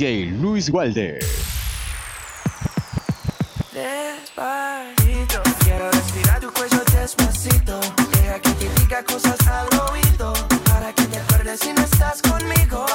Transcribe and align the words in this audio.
DJ 0.00 0.30
Luis 0.40 0.70
Walde. 0.70 1.18
Despacito, 3.70 5.42
quiero 5.62 5.90
respirar 5.90 6.40
tu 6.40 6.50
cuello 6.54 6.82
despacito. 6.90 7.78
Deja 8.10 8.40
que 8.40 8.50
te 8.52 8.80
diga 8.80 9.04
cosas 9.04 9.36
al 9.46 9.68
oído. 9.90 10.32
Para 10.64 10.94
que 10.94 11.04
te 11.04 11.18
acuerdes 11.18 11.60
si 11.60 11.74
no 11.74 11.82
estás 11.82 12.22
conmigo. 12.22 12.86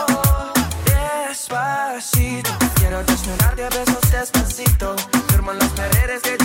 Despacito, 1.27 2.49
quiero 2.79 3.03
desnudarte 3.03 3.65
a 3.65 3.69
besos 3.69 4.11
despacito. 4.11 4.95
Duermo 5.29 5.51
en 5.51 5.59
los 5.59 5.69
paredes 5.73 6.23
de 6.23 6.44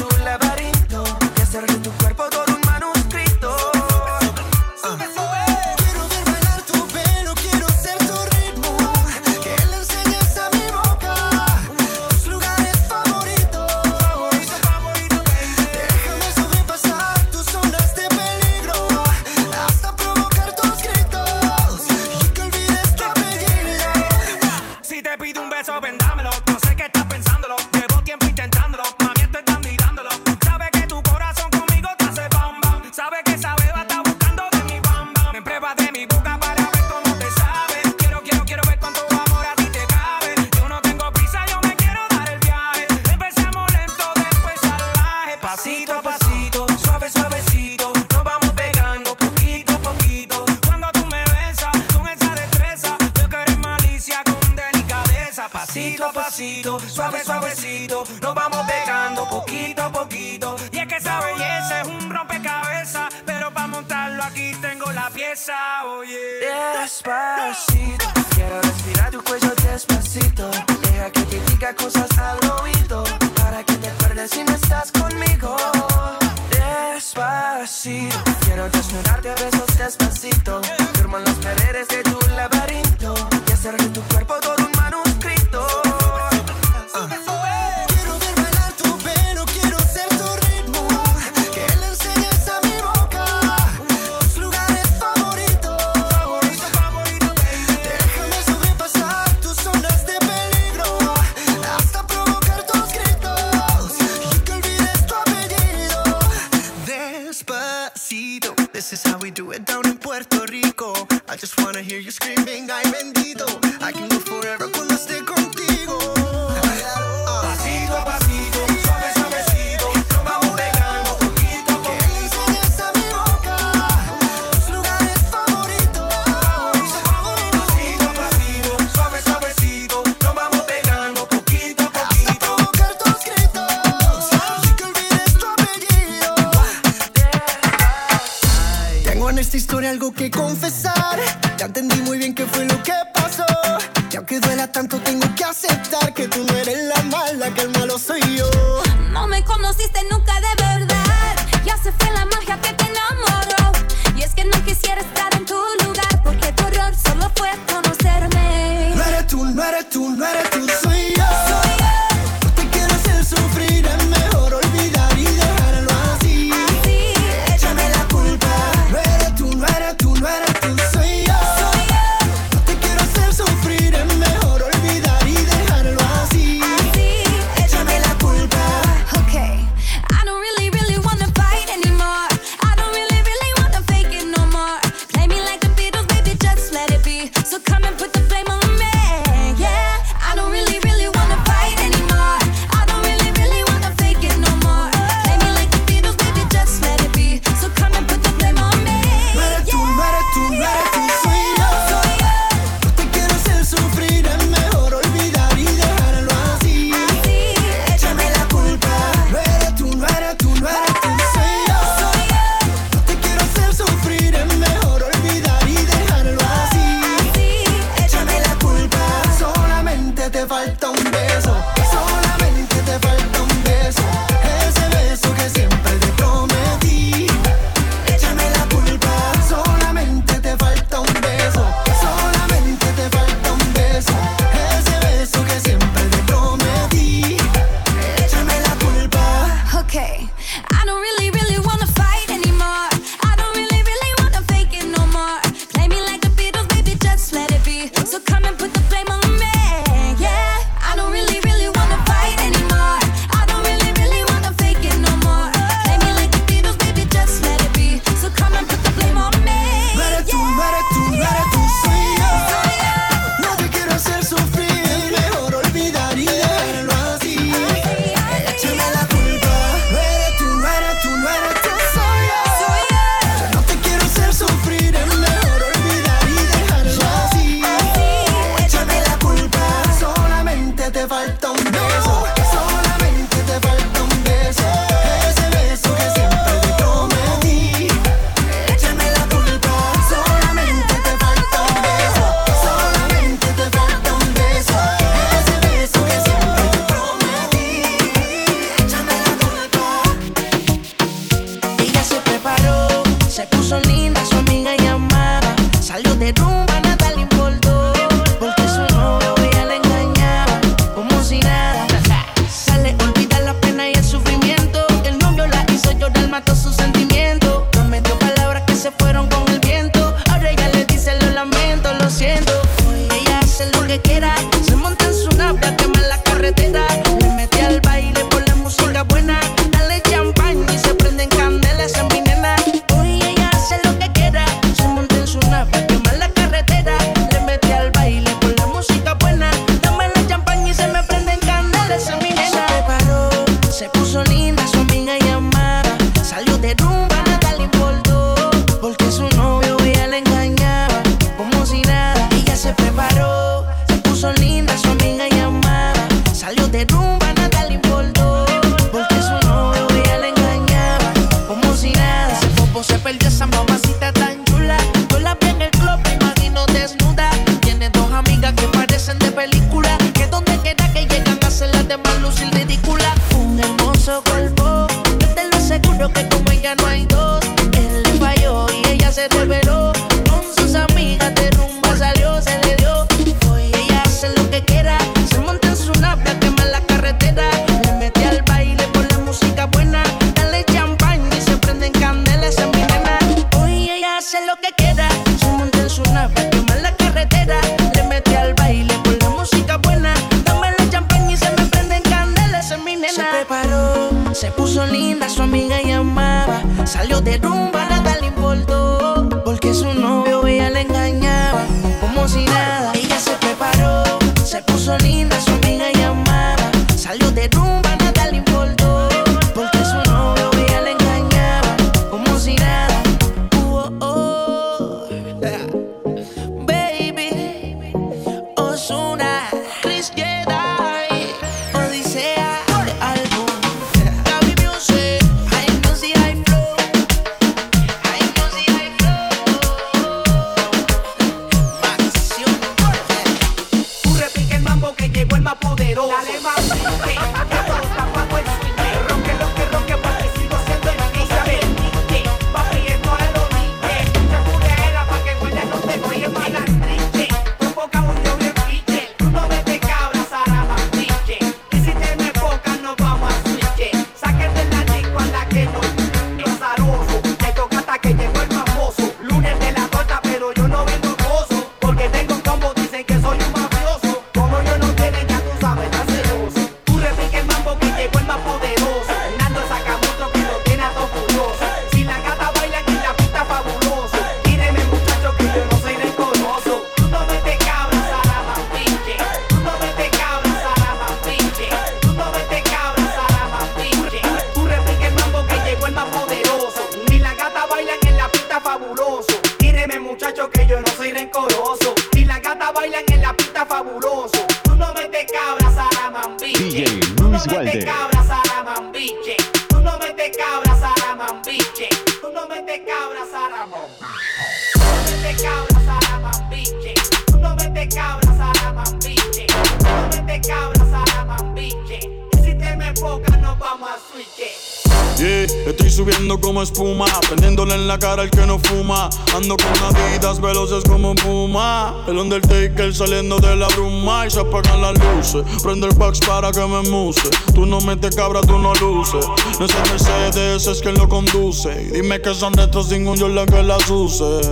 saliendo 533.00 533.38
de 533.38 533.57
la 533.57 533.66
bruma 533.69 534.26
y 534.26 534.30
se 534.30 534.40
apagan 534.40 534.83
las 534.83 534.92
luces. 534.99 535.42
Prende 535.62 535.87
el 535.87 535.95
box 535.95 536.21
para 536.21 536.52
que 536.52 536.61
me 536.61 536.83
muse. 536.90 537.30
Tú 537.54 537.64
no 537.64 537.80
metes 537.80 538.14
cabra, 538.14 538.42
tú 538.42 538.59
no 538.59 538.75
luces. 538.75 539.26
No 539.59 539.64
es 539.64 539.75
el 539.75 539.90
Mercedes, 539.90 540.66
es 540.66 540.83
quien 540.83 540.97
lo 540.97 541.09
conduce. 541.09 541.83
Y 541.83 541.87
dime 541.92 542.21
que 542.21 542.35
son 542.35 542.52
de 542.52 542.64
estos 542.64 542.90
sin 542.90 543.09
un 543.09 543.16
yo 543.16 543.28
la 543.28 543.47
que 543.47 543.62
las 543.62 543.88
use. 543.88 544.42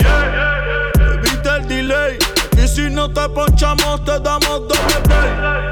Yeah, 0.00 0.90
Evita 1.14 1.58
el 1.58 1.68
delay. 1.68 2.18
Y 2.60 2.66
si 2.66 2.90
no 2.90 3.12
te 3.12 3.28
ponchamos, 3.28 4.04
te 4.04 4.18
damos 4.18 4.62
doble 4.66 5.00
play. 5.04 5.64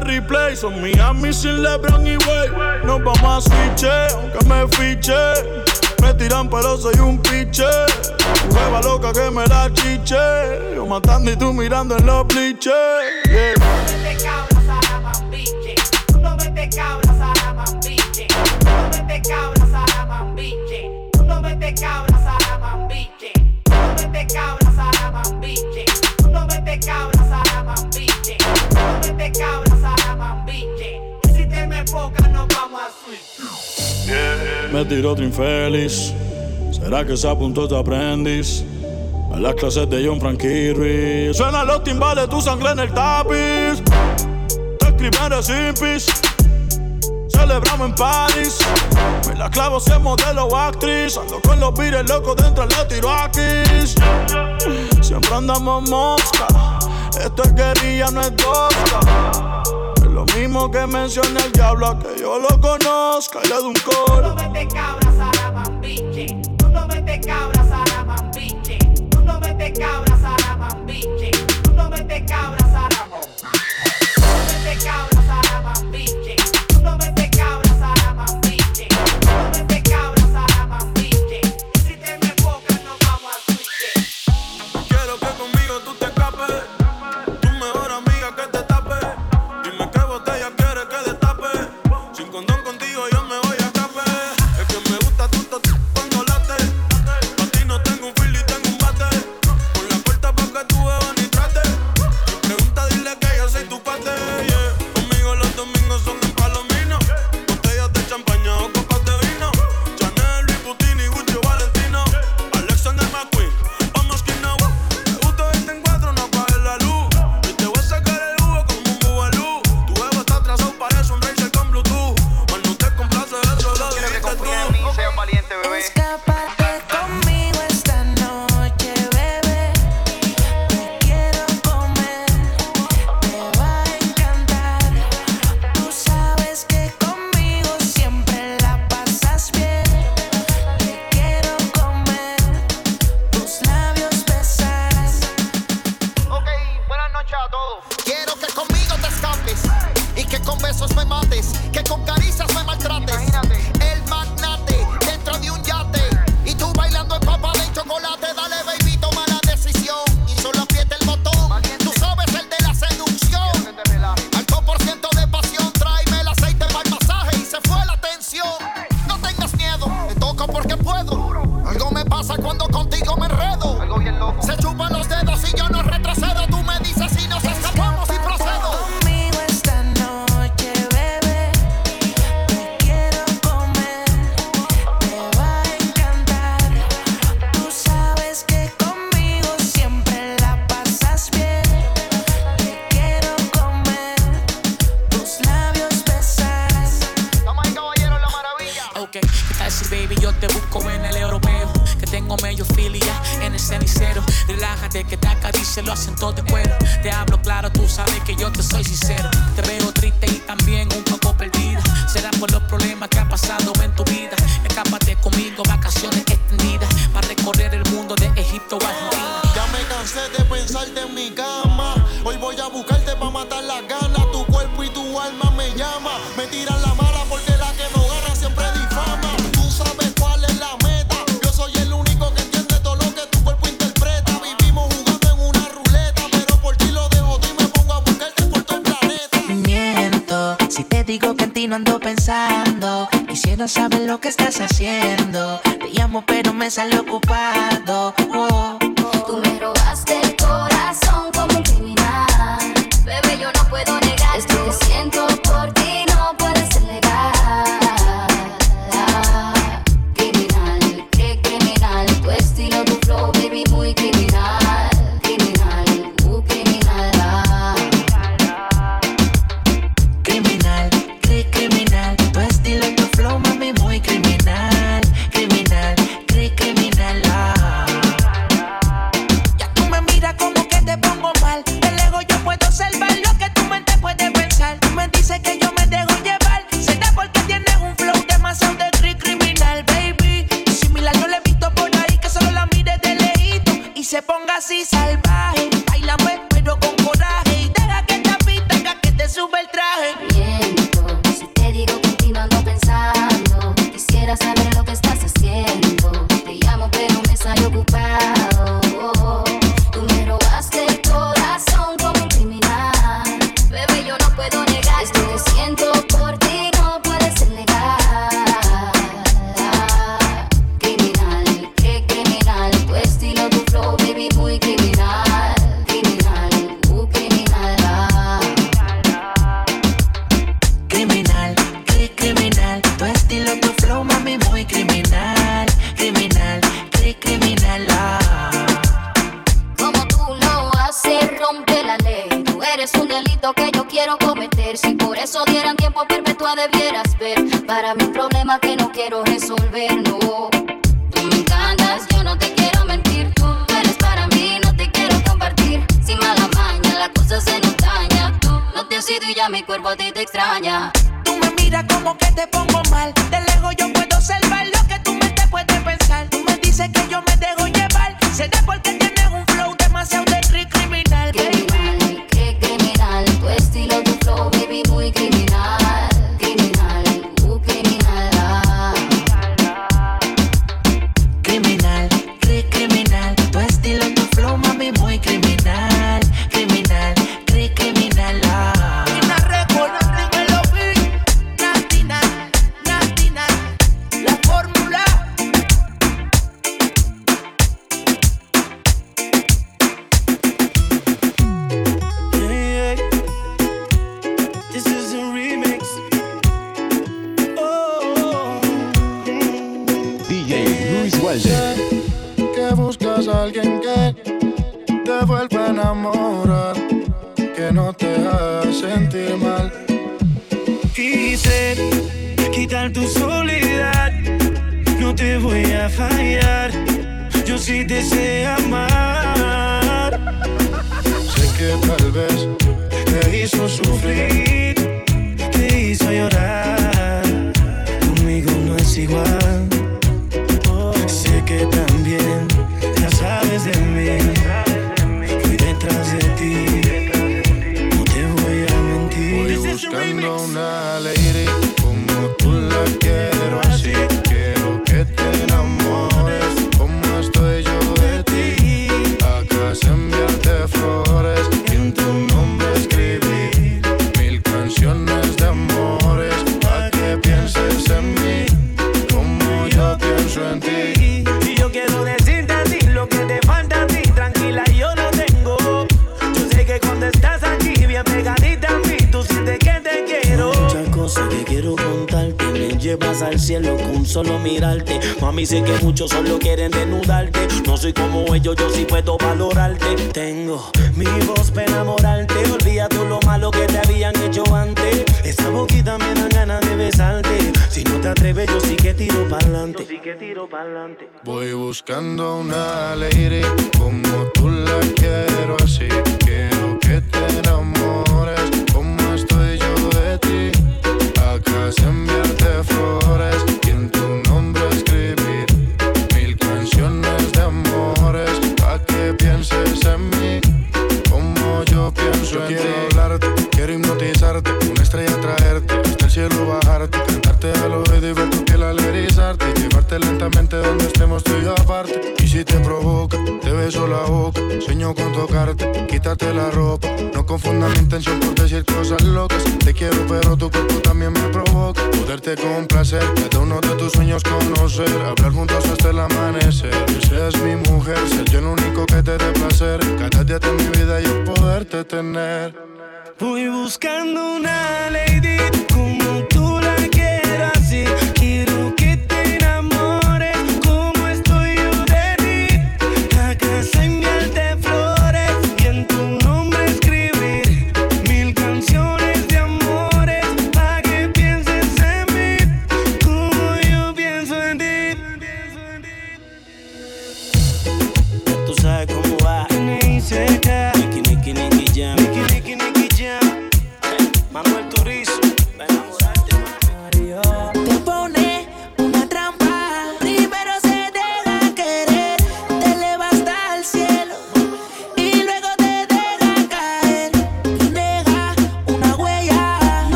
Replay, 0.00 0.56
son 0.56 0.80
Miami 0.80 1.32
sin 1.32 1.62
Lebron 1.62 2.04
y 2.08 2.16
Way. 2.16 2.48
Nos 2.84 3.04
vamos 3.04 3.46
a 3.46 3.50
switch, 3.50 3.88
aunque 4.14 4.48
me 4.48 4.66
fiche. 4.68 5.12
Me 6.02 6.12
tiran, 6.14 6.50
pero 6.50 6.76
soy 6.76 6.98
un 6.98 7.22
piche. 7.22 7.62
Hueva 8.48 8.80
loca 8.82 9.12
que 9.12 9.30
me 9.30 9.46
da 9.46 9.72
chiche. 9.72 10.74
Yo 10.74 10.86
matando 10.86 11.30
y 11.30 11.36
tú 11.36 11.52
mirando 11.52 11.96
en 11.96 12.06
los 12.06 12.24
clichés. 12.26 12.72
Yeah. 13.26 13.54
No 13.58 13.66
me 13.86 14.08
te 14.08 14.16
cabras 14.24 14.68
a 14.68 14.80
la 14.90 15.00
mambiche. 15.00 15.74
No 16.20 16.36
me 16.36 16.50
te 16.50 16.68
cabras 16.68 17.20
a 17.20 17.34
la 17.44 17.52
mambiche. 17.54 18.26
No 18.64 18.88
me 18.90 19.04
te 19.06 19.22
cabras 19.28 19.74
a 19.74 19.84
la 19.96 20.06
mambiche. 20.06 20.90
No 21.26 21.40
me 21.40 21.56
te 21.56 21.74
cabras 21.74 22.26
a 22.26 22.38
la 22.48 22.58
mambiche. 22.58 23.32
No 23.70 23.94
me 23.96 24.06
te 24.06 24.26
cabras 24.26 24.78
a 24.78 24.90
la 25.00 25.10
mambiche. 25.10 25.84
No 26.30 26.46
me 26.46 26.60
te 26.62 26.80
cabras 26.80 27.30
a 27.30 27.42
la 27.54 27.62
mambiche. 27.62 28.36
No 28.74 29.00
me 29.02 29.12
te 29.12 29.32
cabras 29.38 29.84
a 29.84 30.06
la 30.06 30.16
mambiche. 30.16 31.00
Y 31.24 31.28
si 31.28 31.46
te 31.46 31.66
me 31.66 31.78
enfocas, 31.78 32.30
nos 32.30 32.48
vamos 32.48 32.80
a 32.80 32.88
switch. 33.04 34.72
Me 34.72 34.84
tiró 34.84 35.12
otro 35.12 35.24
infeliz 35.24 36.14
¿Será 36.90 37.06
que 37.06 37.16
se 37.16 37.28
apuntó 37.28 37.68
tu 37.68 37.76
aprendiz? 37.76 38.64
A 39.32 39.38
las 39.38 39.54
clases 39.54 39.88
de 39.88 40.04
John 40.04 40.18
Frankie 40.18 41.32
Suenan 41.32 41.64
los 41.68 41.84
timbales, 41.84 42.28
tu 42.28 42.40
sangre 42.40 42.72
en 42.72 42.80
el 42.80 42.92
tapiz. 42.92 43.80
Te 44.80 44.88
escriben 44.88 45.40
sin. 45.40 46.00
Celebramos 47.30 47.90
en 47.90 47.94
París. 47.94 48.58
Me 49.28 49.36
la 49.36 49.48
clavo 49.48 49.78
si 49.78 49.92
es 49.92 50.00
modelo 50.00 50.46
o 50.46 50.56
actriz. 50.56 51.16
Ando 51.16 51.40
con 51.42 51.60
los 51.60 51.72
vires 51.78 52.08
locos 52.08 52.34
dentro 52.34 52.66
de 52.66 52.74
la 52.74 52.88
tiroaquis. 52.88 53.94
Siempre 55.00 55.32
andamos 55.32 55.88
mosca. 55.88 56.48
esto 57.24 57.42
es 57.44 57.52
querilla 57.52 58.10
no 58.10 58.20
es 58.20 58.34
tosca. 58.34 59.62
Es 59.94 60.10
lo 60.10 60.24
mismo 60.36 60.68
que 60.72 60.84
menciona 60.88 61.38
el 61.38 61.52
diablo 61.52 61.86
a 61.86 61.98
que 62.00 62.20
yo 62.20 62.40
lo 62.40 62.60
conozca 62.60 63.38
y 63.44 63.48
le 63.48 63.54
doy 63.54 63.64
un 63.66 63.74
coro. 63.74 64.34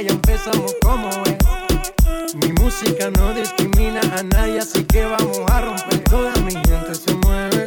ya 0.00 0.12
empezamos 0.12 0.76
como 0.82 1.08
es. 1.08 2.34
Mi 2.36 2.52
música 2.52 3.10
no 3.10 3.34
discrimina 3.34 4.00
a 4.16 4.22
nadie, 4.22 4.60
así 4.60 4.84
que 4.84 5.04
vamos 5.04 5.40
a 5.50 5.60
romper. 5.60 6.04
Toda 6.04 6.32
mi 6.42 6.52
gente 6.52 6.94
se 6.94 7.14
mueve, 7.14 7.64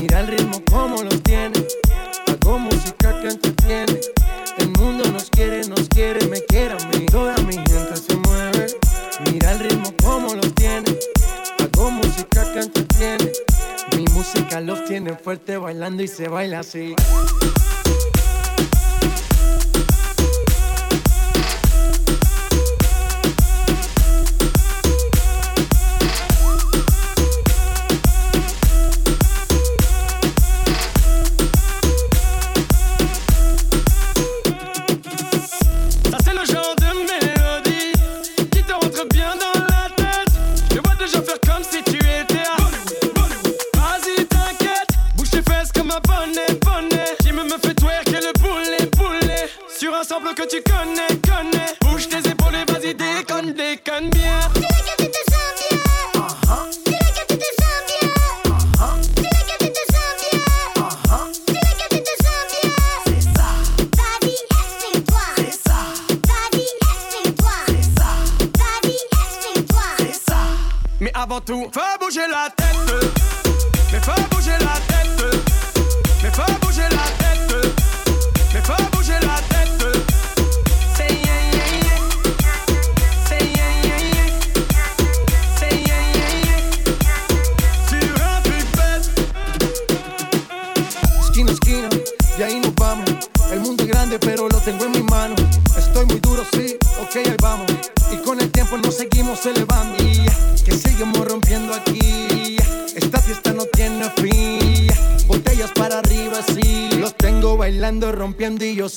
mira 0.00 0.20
el 0.20 0.28
ritmo 0.28 0.62
como 0.70 1.02
los 1.02 1.22
tiene. 1.22 1.66
Hago 2.26 2.58
música 2.58 3.20
que 3.20 3.28
entretiene. 3.28 4.00
El 4.58 4.68
mundo 4.78 5.10
nos 5.12 5.28
quiere, 5.30 5.66
nos 5.68 5.88
quiere, 5.88 6.26
me 6.28 6.40
quiere 6.42 6.74
a 6.74 6.86
mí. 6.88 7.06
Toda 7.06 7.36
mi 7.38 7.54
gente 7.54 7.96
se 7.96 8.16
mueve, 8.16 8.66
mira 9.30 9.52
el 9.52 9.58
ritmo 9.58 9.92
como 10.02 10.34
los 10.34 10.54
tiene. 10.54 10.98
Hago 11.58 11.90
música 11.90 12.52
que 12.52 12.60
entretiene. 12.60 13.32
Mi 13.96 14.04
música 14.14 14.60
los 14.60 14.84
tiene 14.86 15.14
fuerte 15.16 15.56
bailando 15.58 16.02
y 16.02 16.08
se 16.08 16.28
baila 16.28 16.60
así. 16.60 16.94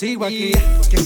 sigo 0.02 0.26
aquí, 0.26 0.52
que 0.90 0.98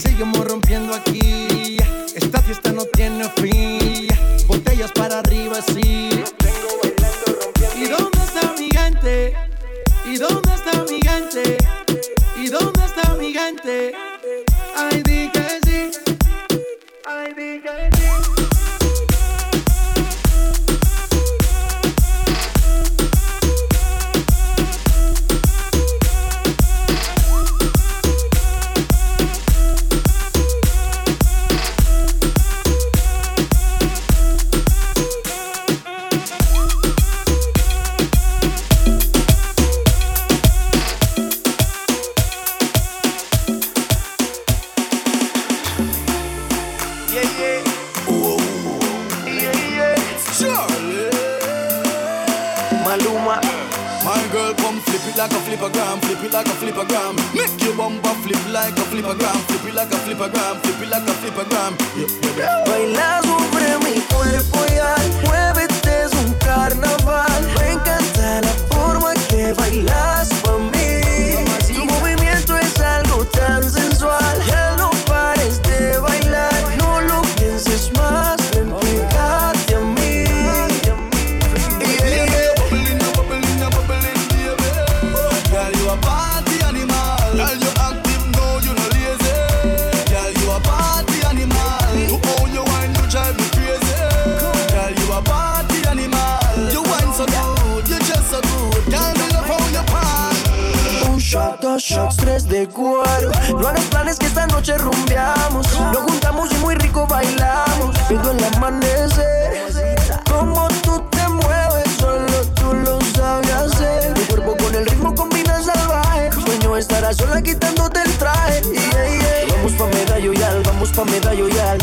vamos 120.85 120.91
pa' 120.91 121.05
medalloyal. 121.05 121.77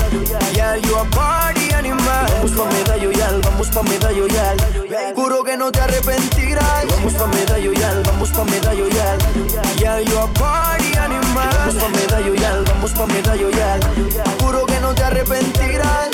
Yeah, 0.55 0.77
you 0.77 0.97
a 0.97 1.05
party 1.11 1.73
animal. 1.75 2.27
Vamos 2.31 2.53
pa' 2.53 2.65
medalloyal, 2.71 3.41
vamos 3.43 3.69
pa' 3.69 3.83
Juro 5.15 5.43
que 5.43 5.57
no 5.57 5.73
te 5.73 5.81
arrepentirás. 5.81 6.87
Vamos 6.89 7.15
pa' 7.15 7.27
vamos 8.05 8.31
pa' 8.31 8.45
Yeah, 9.79 10.01
you 10.01 10.19
a 10.19 10.27
party 10.35 10.97
animal. 10.99 11.49
Vamos 11.59 11.75
pa' 11.75 11.89
medalloyal, 11.89 12.65
vamos 12.65 12.93
pa' 12.93 13.07
medalloyal. 13.07 13.81
Juro 14.41 14.67
que 14.67 14.81
no 14.81 14.95
te 14.95 15.03
arrepentirás. 15.03 16.11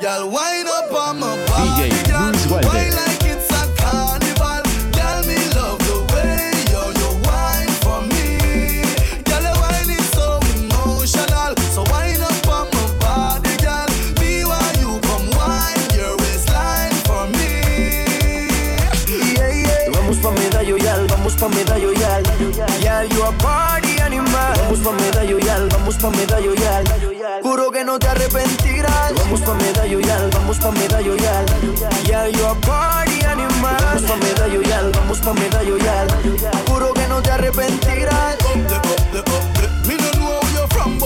Y'all 0.00 0.28
wind 0.28 0.68
up 0.68 0.92
on 0.92 1.18
my 1.18 1.26
body. 1.46 1.88
DJ 1.88 2.12
Bruce 2.12 2.46
Wilder. 2.50 3.15
pa' 21.36 21.48
medalloyal. 21.48 22.22
Yal, 22.82 23.04
you 23.06 23.22
a 23.22 23.32
party 23.32 24.00
animal. 24.00 24.54
Vamos 24.56 24.80
pa' 24.80 24.92
medalloyal, 24.92 25.68
vamos 25.68 25.96
pa' 25.96 26.10
medalloyal. 26.10 26.84
Juro 27.42 27.70
que 27.70 27.84
no 27.84 27.98
te 27.98 28.08
arrepentirás. 28.08 29.12
Vamos 29.14 29.40
pa' 29.40 29.54
medalloyal, 29.54 30.30
vamos 30.30 30.58
pa' 30.58 30.70
medalloyal. 30.72 31.44
Yal, 32.06 32.30
you 32.32 32.46
a 32.46 32.54
party 32.60 33.24
animal. 33.24 33.76
Vamos 33.80 34.02
pa' 34.02 34.16
medalloyal, 34.16 34.92
vamos 34.92 35.18
pa' 35.18 35.32
medalloyal. 35.34 36.08
Juro 36.66 36.94
que 36.94 37.08
no 37.08 37.22
te 37.22 37.30
arrepentirás. 37.30 38.36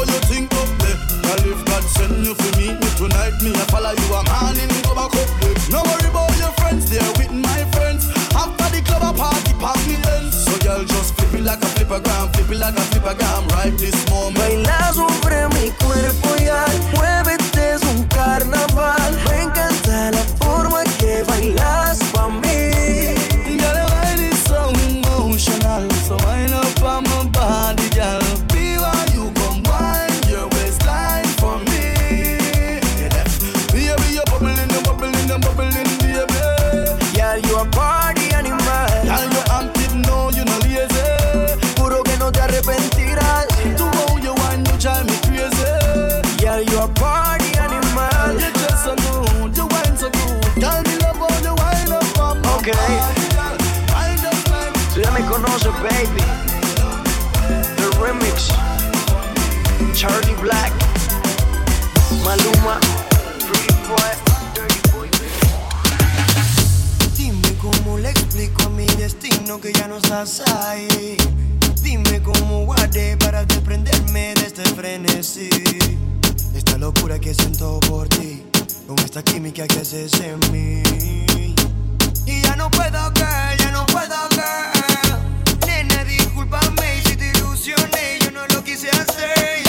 But 0.00 0.06
you 0.08 0.20
think 0.28 0.52
up 0.54 0.68
there 0.78 0.96
Girl, 1.24 1.52
if 1.52 1.64
God 1.64 1.82
send 1.82 2.24
you 2.24 2.34
for 2.34 2.56
meet 2.56 2.78
me 2.78 2.88
tonight 2.96 3.32
Me 3.42 3.50
a 3.50 3.64
follow 3.72 3.90
you, 3.90 4.14
I'm 4.14 4.26
handing 4.26 4.70
over 4.86 5.08
cup 5.08 5.28
No 5.68 5.82
worry 5.82 6.08
about 6.08 6.36
your 6.38 6.52
friends, 6.60 6.88
they're 6.90 7.12
with 7.18 7.29
it 11.40 11.44
like 11.44 11.62
a 11.62 11.66
flipper 11.66 12.00
gram, 12.00 12.28
flip 12.32 12.50
it 12.50 12.58
like 12.58 12.76
a 12.76 12.80
flipper 12.80 13.14
gram 13.14 13.46
right 13.48 13.76
this 13.78 13.96
moment. 14.10 14.36
Baila 14.36 14.92
sobre 14.92 15.48
mi 15.54 15.70
cuerpo 15.80 16.36
ya, 16.36 16.64
muévete, 16.94 17.74
es 17.74 17.82
un 17.82 18.04
carnaval. 18.08 18.99
que 69.72 69.78
ya 69.78 69.88
no 69.88 69.96
estás 69.96 70.42
ahí. 70.54 71.16
Dime 71.82 72.22
cómo 72.22 72.64
guardé 72.64 73.16
para 73.16 73.44
desprenderme 73.44 74.34
de 74.34 74.46
este 74.46 74.64
frenesí. 74.74 75.50
Esta 76.54 76.78
locura 76.78 77.18
que 77.18 77.34
siento 77.34 77.78
por 77.80 78.08
ti, 78.08 78.42
con 78.86 78.98
esta 79.00 79.22
química 79.22 79.66
que 79.66 79.80
haces 79.80 80.12
en 80.20 80.38
mí. 80.52 80.82
Y 82.26 82.42
ya 82.42 82.56
no 82.56 82.70
puedo 82.70 83.12
caer, 83.14 83.58
ya 83.58 83.70
no 83.72 83.84
puedo 83.86 84.16
caer. 84.30 85.18
Nena, 85.66 86.04
discúlpame 86.04 87.02
si 87.04 87.16
te 87.16 87.30
ilusioné, 87.36 88.18
yo 88.24 88.30
no 88.30 88.46
lo 88.54 88.64
quise 88.64 88.88
hacer. 88.90 89.62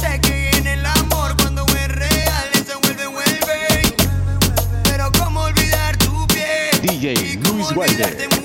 Sé 0.00 0.20
que 0.20 0.50
en 0.50 0.66
el 0.66 0.86
amor 0.86 1.36
cuando 1.36 1.64
es 1.66 1.88
real 1.88 2.50
se 2.66 2.74
vuelve, 2.76 3.06
vuelve. 3.06 3.94
Pero 4.84 5.10
cómo 5.18 5.42
olvidar 5.42 5.96
tu 5.96 6.26
piel. 6.26 6.80
DJ 6.82 7.38
Luis 7.42 7.72
Wilder. 7.74 8.41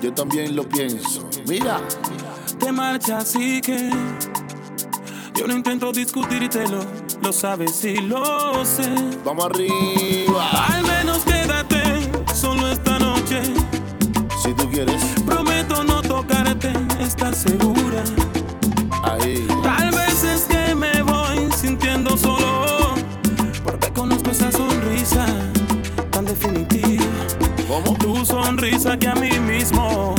Yo 0.00 0.14
también 0.14 0.56
lo 0.56 0.66
pienso. 0.66 1.28
Mira. 1.46 1.78
Te 2.58 2.72
marcha 2.72 3.18
así 3.18 3.60
que 3.60 3.90
yo 5.34 5.46
no 5.46 5.54
intento 5.54 5.92
discutírtelo. 5.92 6.80
Lo 7.22 7.32
sabes 7.32 7.84
y 7.84 7.96
lo 7.96 8.64
sé. 8.64 8.90
Vamos 9.24 9.44
arriba. 9.44 10.50
Al 10.68 10.82
menos 10.84 11.18
quédate 11.24 11.82
solo 12.34 12.66
esta 12.70 12.98
noche. 12.98 13.42
Si 14.42 14.54
tú 14.54 14.70
quieres. 14.70 15.13
sonrisa 28.64 28.96
que 28.96 29.08
a 29.08 29.14
mí 29.14 29.30
mismo. 29.40 30.13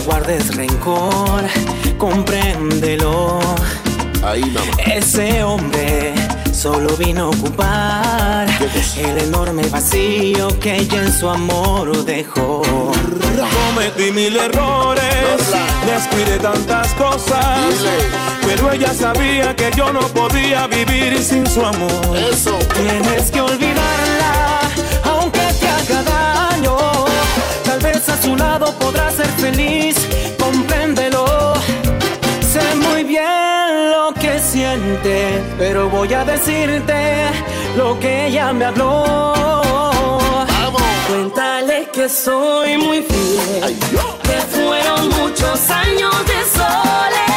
guardes 0.00 0.54
rencor, 0.56 1.42
compréndelo. 1.98 3.40
Ese 4.86 5.44
hombre 5.44 6.14
solo 6.52 6.96
vino 6.96 7.24
a 7.24 7.28
ocupar 7.28 8.46
el 8.96 9.18
enorme 9.18 9.62
vacío 9.68 10.48
que 10.60 10.76
ella 10.76 11.02
en 11.02 11.12
su 11.12 11.28
amor 11.28 12.04
dejó. 12.04 12.62
Cometí 13.66 14.10
mil 14.12 14.36
errores, 14.36 15.02
descuidé 15.86 16.38
tantas 16.38 16.94
cosas, 16.94 17.58
pero 18.46 18.72
ella 18.72 18.94
sabía 18.94 19.54
que 19.54 19.70
yo 19.76 19.92
no 19.92 20.00
podía 20.00 20.66
vivir 20.68 21.22
sin 21.22 21.46
su 21.46 21.64
amor. 21.64 22.16
Eso. 22.32 22.58
Tienes 22.74 23.30
que 23.30 23.40
olvidar 23.40 23.93
vez 27.84 28.08
a 28.08 28.20
su 28.20 28.34
lado 28.34 28.72
podrás 28.78 29.14
ser 29.14 29.28
feliz, 29.44 29.96
compréndelo. 30.38 31.24
Sé 32.52 32.64
muy 32.76 33.04
bien 33.04 33.90
lo 33.90 34.12
que 34.14 34.38
siente, 34.40 35.42
pero 35.58 35.88
voy 35.90 36.12
a 36.14 36.24
decirte 36.24 37.26
lo 37.76 37.98
que 38.00 38.26
ella 38.26 38.52
me 38.52 38.64
habló. 38.64 39.04
Vamos. 40.48 40.82
Cuéntale 41.08 41.88
que 41.92 42.08
soy 42.08 42.78
muy 42.78 43.02
fiel, 43.02 43.76
que 44.22 44.38
fueron 44.56 45.08
muchos 45.20 45.70
años 45.70 46.14
de 46.26 46.38
soledad. 46.56 47.33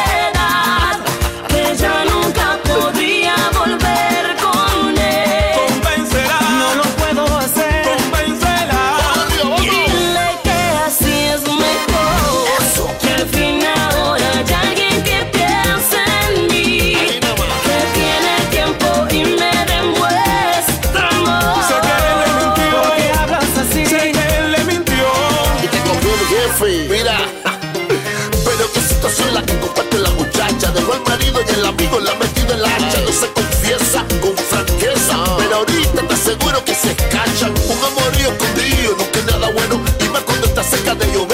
lo 36.58 36.64
que 36.64 36.74
se 36.74 36.94
cachan. 36.96 37.50
Un 37.50 37.84
amorío 37.84 38.28
escondido, 38.32 38.96
no 38.98 39.10
que 39.12 39.22
nada 39.30 39.50
bueno. 39.50 39.80
Y 40.00 40.08
más 40.08 40.22
cuando 40.22 40.46
está 40.46 40.62
cerca 40.62 40.94
de 40.94 41.08
ellos 41.08 41.27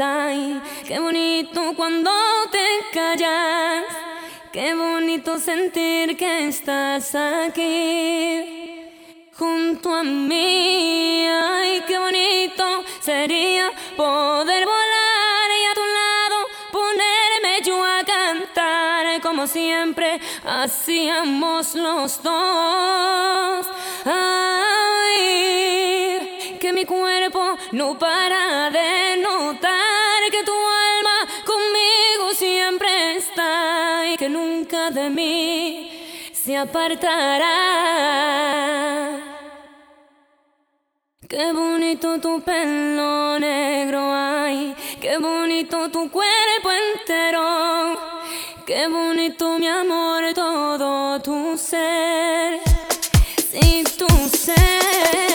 ay, 0.00 0.60
qué 0.86 0.98
bonito 0.98 1.72
cuando 1.76 2.10
te 2.50 2.66
callas, 2.92 3.84
qué 4.52 4.74
bonito 4.74 5.38
sentir 5.38 6.16
que 6.16 6.48
estás 6.48 7.14
aquí 7.14 8.64
junto 9.36 9.94
a 9.94 10.02
mí, 10.02 11.26
ay, 11.26 11.82
qué 11.86 11.98
bonito 11.98 12.84
sería 13.00 13.70
poder 13.96 14.64
volar 14.64 15.50
y 15.60 15.64
a 15.70 15.74
tu 15.74 15.84
lado 15.98 16.46
ponerme 16.72 17.62
yo 17.64 17.84
a 17.84 18.04
cantar 18.04 18.84
como 19.20 19.46
siempre 19.46 20.20
hacíamos 20.44 21.74
los 21.74 22.22
dos. 22.22 23.66
Ay, 24.04 25.38
que 26.60 26.72
mi 26.72 26.84
cuerpo 26.84 27.56
no 27.72 27.98
para 27.98 28.70
de 28.70 29.16
notar. 29.22 29.73
mí 35.10 35.90
se 36.32 36.56
apartará. 36.56 37.44
Qué 41.28 41.52
bonito 41.52 42.20
tu 42.20 42.40
pelo 42.42 43.38
negro 43.38 44.12
hay, 44.14 44.74
qué 45.00 45.18
bonito 45.18 45.90
tu 45.90 46.10
cuerpo 46.10 46.70
entero, 46.70 47.98
qué 48.66 48.86
bonito 48.88 49.58
mi 49.58 49.66
amor 49.66 50.32
todo 50.34 51.20
tu 51.20 51.56
ser, 51.56 52.60
si 53.50 53.82
tu 53.98 54.06
ser. 54.28 55.33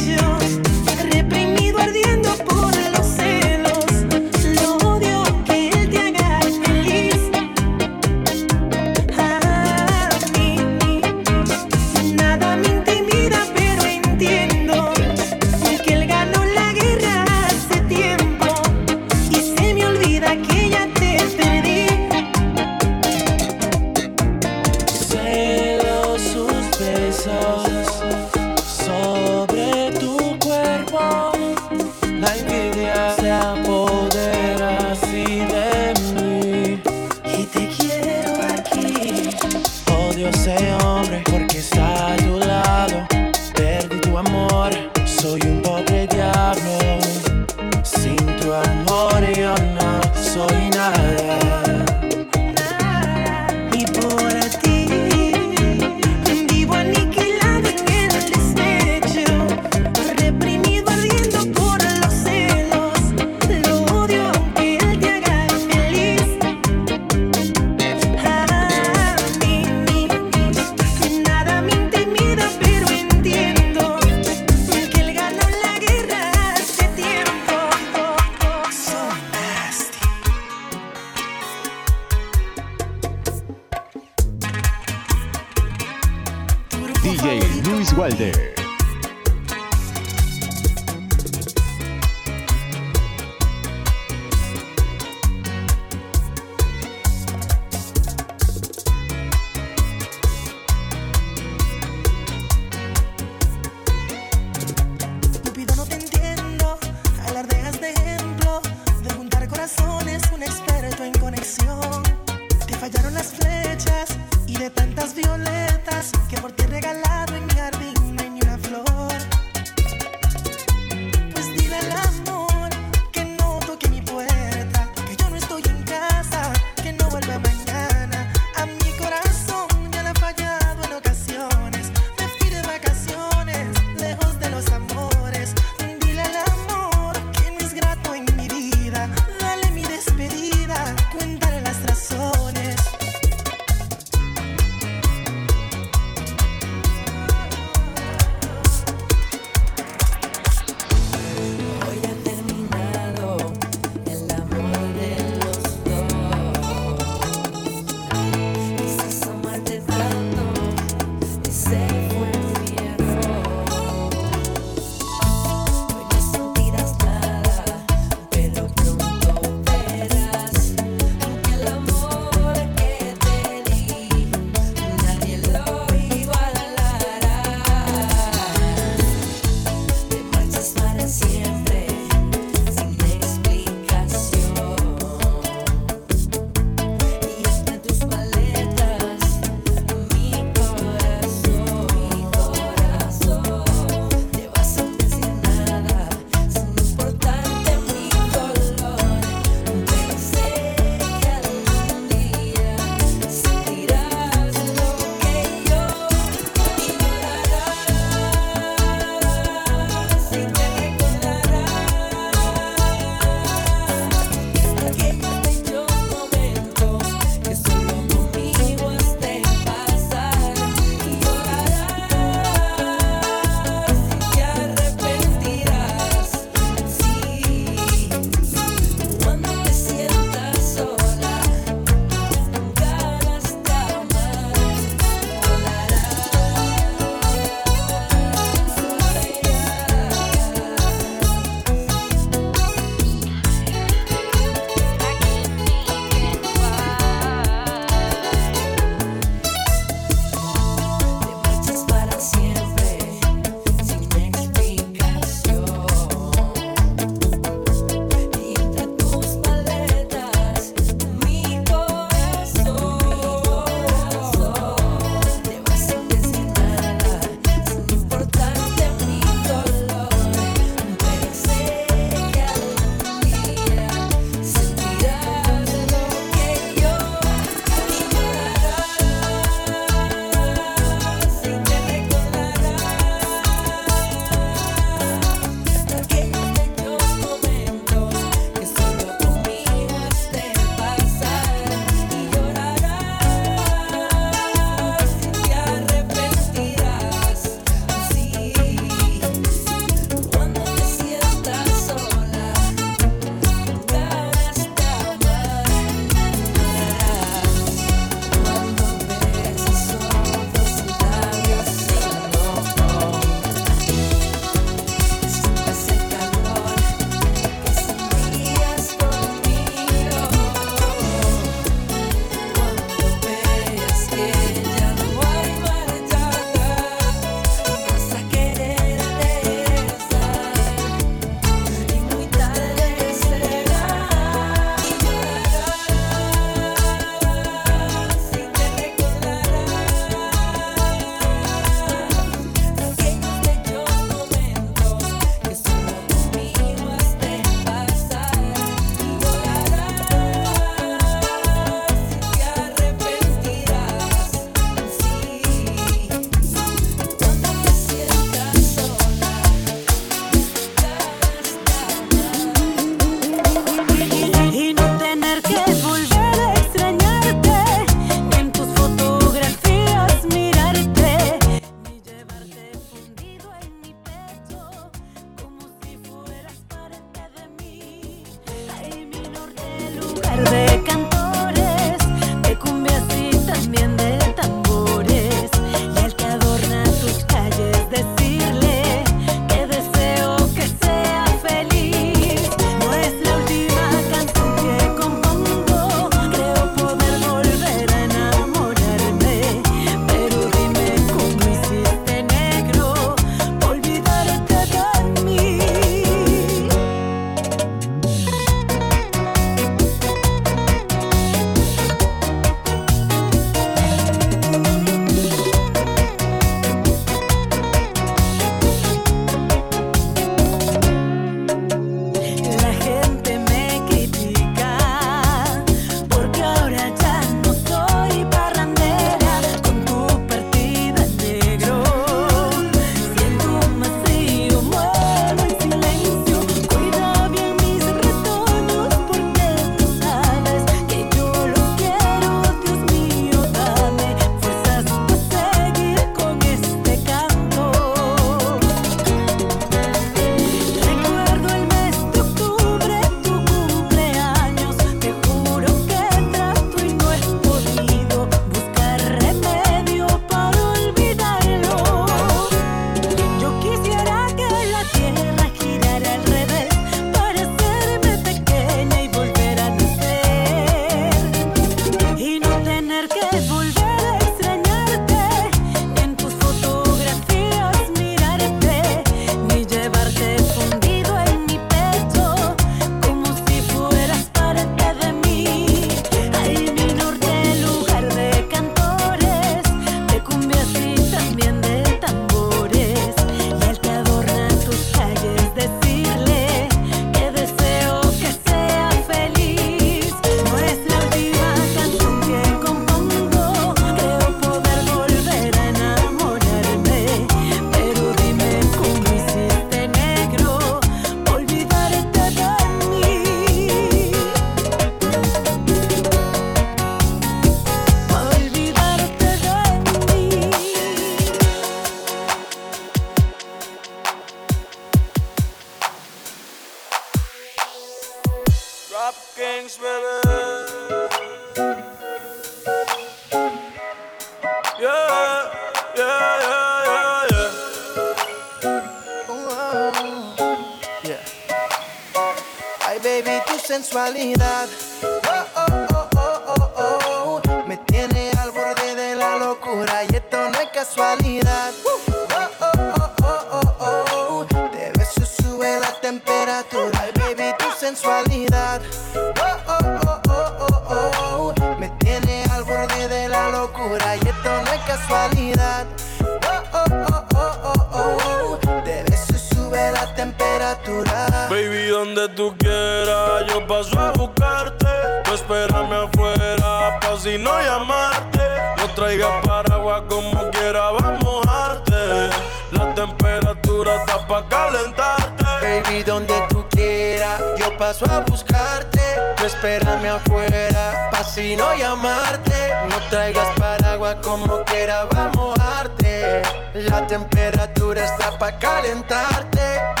Donde 572.21 572.35
tú 572.35 572.55
quieras, 572.57 573.45
yo 573.47 573.65
paso 573.65 573.99
a 573.99 574.11
buscarte. 574.11 574.85
Tú 575.23 575.33
espérame 575.33 575.93
afuera, 575.93 576.99
pa' 576.99 577.17
si 577.17 577.37
no 577.37 577.59
llamarte. 577.59 578.41
No 578.77 578.87
traigas 578.93 579.45
paraguas 579.45 580.03
como 580.07 580.51
quiera, 580.51 580.91
vamos 580.91 581.03
a 581.03 581.23
mojarte. 581.23 582.29
La 582.71 582.93
temperatura 582.93 583.95
está 583.95 584.27
pa' 584.27 584.47
calentarte. 584.47 585.43
Baby, 585.61 586.03
donde 586.03 586.33
tú 586.49 586.63
quieras, 586.69 587.41
yo 587.57 587.75
paso 587.77 588.05
a 588.05 588.19
buscarte. 588.19 589.01
Tú 589.37 589.45
espérame 589.45 590.09
afuera, 590.09 591.09
pa' 591.11 591.23
si 591.23 591.55
no 591.55 591.73
llamarte. 591.75 592.73
No 592.89 592.97
traigas 593.09 593.47
paraguas 593.57 594.17
como 594.21 594.63
quiera, 594.65 595.05
vamos 595.05 595.35
a 595.35 595.37
mojarte. 595.37 596.41
La 596.73 597.07
temperatura 597.07 598.05
está 598.05 598.37
pa' 598.37 598.59
calentarte. 598.59 600.00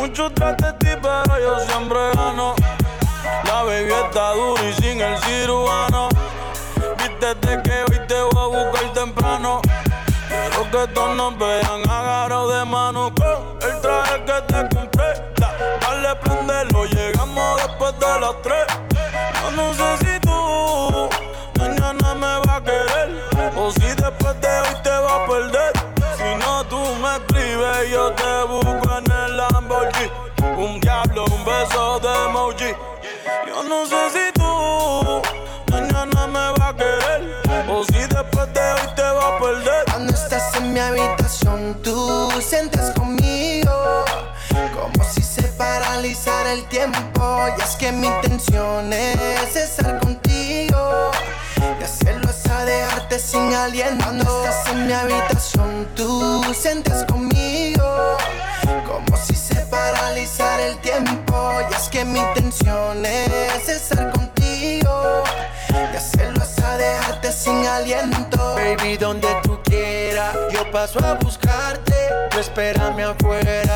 Hay 0.00 0.06
muchos 0.08 0.34
tras 0.34 0.56
de 0.56 0.72
ti, 0.74 0.88
pero 1.02 1.38
yo 1.38 1.58
siempre 1.60 1.98
gano. 2.14 2.54
La 3.44 3.62
baby 3.64 3.92
está 3.92 4.32
dura 4.32 4.62
y 4.64 4.72
sin 4.72 4.98
el 4.98 5.18
cirujano. 5.18 6.08
Vístete 6.96 7.60
que 7.62 7.84
hoy 7.90 8.06
te 8.08 8.22
voy 8.22 8.42
a 8.42 8.64
buscar 8.64 8.92
temprano. 8.94 9.60
Quiero 10.26 10.70
que 10.70 10.92
todos 10.94 11.16
nos 11.16 11.36
vean 11.38 11.82
agarrados 11.90 12.54
de 12.54 12.64
mano 12.64 13.12
con 13.14 13.68
el 13.70 13.80
traje 13.82 14.24
que 14.24 14.40
te 14.52 14.74
compré. 14.74 15.12
Da- 15.36 15.54
Dale, 15.82 16.16
prendelo, 16.16 16.86
llegamos 16.86 17.56
después 17.62 17.92
de 17.98 18.20
las 18.20 18.42
tres. 18.42 18.66
Tiempo. 46.80 47.46
Y 47.58 47.62
es 47.62 47.76
que 47.76 47.92
mi 47.92 48.06
intención 48.06 48.92
es 48.92 49.56
estar 49.56 49.98
contigo 50.00 51.10
y 51.78 51.84
hacerlo 51.84 52.28
hasta 52.28 52.64
dejarte 52.64 53.18
sin 53.18 53.52
aliento. 53.54 54.04
Cuando 54.04 54.24
estás 54.24 54.68
en 54.72 54.86
mi 54.86 54.92
habitación, 54.92 55.88
tú 55.94 56.42
sientes 56.54 57.04
conmigo 57.04 58.16
como 58.86 59.16
si 59.16 59.34
se 59.34 59.56
paralizara 59.66 60.66
el 60.66 60.76
tiempo. 60.78 61.34
Y 61.70 61.74
es 61.74 61.88
que 61.88 62.04
mi 62.04 62.18
intención 62.18 63.04
es 63.04 63.68
estar 63.68 64.10
contigo 64.12 65.22
y 65.92 65.96
hacerlo 65.96 66.42
hasta 66.42 66.76
dejarte 66.76 67.32
sin 67.32 67.66
aliento. 67.66 68.54
Baby, 68.54 68.96
donde 68.96 69.28
tú 69.42 69.58
quieras, 69.64 70.34
yo 70.52 70.70
paso 70.70 70.98
a 71.04 71.14
buscarte. 71.14 71.94
Tú 72.30 72.38
espérame 72.38 73.02
afuera, 73.02 73.69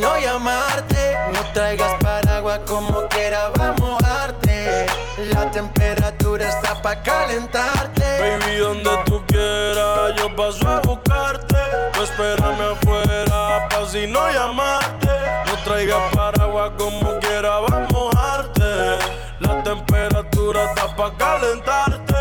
no 0.00 0.18
llamarte. 0.18 1.16
No 1.32 1.40
traigas 1.52 1.94
paraguas 2.02 2.60
como 2.66 3.06
quiera, 3.08 3.50
vamos 3.56 3.80
a 3.80 3.84
mojarte. 3.84 4.86
La 5.32 5.50
temperatura 5.50 6.48
está 6.48 6.80
pa' 6.80 7.02
calentarte. 7.02 8.02
Baby, 8.20 8.56
donde 8.56 8.90
tú 9.06 9.22
quieras, 9.26 10.14
yo 10.16 10.34
paso 10.36 10.68
a 10.68 10.80
buscarte. 10.80 11.56
Tú 11.92 12.02
espérame 12.02 12.72
afuera, 12.72 13.68
pa' 13.68 13.86
si 13.86 14.06
no 14.06 14.30
llamarte. 14.30 15.08
No 15.46 15.56
traigas 15.64 16.14
paraguas 16.14 16.72
como 16.78 17.18
quiera, 17.18 17.60
vamos 17.60 17.72
a 17.72 17.92
mojarte. 17.92 18.98
La 19.40 19.62
temperatura 19.62 20.64
está 20.64 20.94
pa' 20.96 21.16
calentarte. 21.16 22.14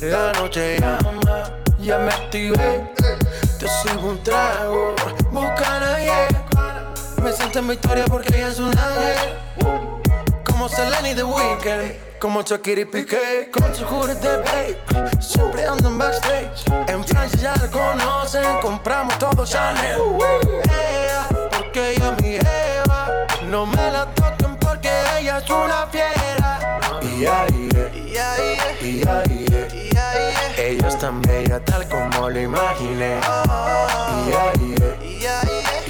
La 0.00 0.32
noche 0.32 0.78
llama, 0.78 1.44
ya 1.78 1.98
me 1.98 2.10
activé. 2.10 2.92
Te 3.58 3.68
sirvo 3.68 4.08
un 4.10 4.22
trago, 4.22 4.94
Me 7.22 7.32
siento 7.32 7.58
en 7.60 7.68
victoria 7.68 8.04
porque 8.04 8.36
ella 8.36 8.48
es 8.48 8.58
un 8.58 8.76
ángel. 8.78 9.38
Como 10.44 10.68
Selena 10.68 11.10
y 11.10 11.14
The 11.14 11.24
Weeknd, 11.24 12.18
como 12.20 12.42
Shakira 12.42 12.82
y 12.82 12.84
Piqué, 12.84 13.50
con 13.50 13.74
su 13.74 13.84
de 14.06 14.36
babe. 14.36 14.78
Siempre 15.20 15.66
ando 15.66 15.88
en 15.88 15.98
backstage. 15.98 16.64
En 16.88 17.02
Francia 17.02 17.40
ya 17.40 17.56
la 17.56 17.70
conocen, 17.70 18.60
compramos 18.60 19.18
todo 19.18 19.46
Chanel. 19.46 20.00
Ella, 20.64 21.26
porque 21.50 21.92
ella 21.92 22.14
es 22.14 22.22
mi 22.22 22.34
Eva. 22.34 23.26
No 23.48 23.64
me 23.64 23.90
la 23.90 24.04
toquen 24.14 24.56
porque 24.56 24.90
ella 25.18 25.38
es 25.38 25.48
una 25.50 25.86
fiera. 25.86 26.80
Y 27.02 27.24
ahí, 27.24 27.68
y 27.94 28.16
ahí, 28.18 28.58
y 28.82 29.08
ahí, 29.08 29.46
ella 30.58 30.88
es 30.88 30.98
tan 30.98 31.22
bella 31.22 31.58
tal 31.64 31.88
como 31.88 32.28
lo 32.28 32.38
imaginé. 32.40 33.18
Y 34.26 34.83
es 35.24 35.88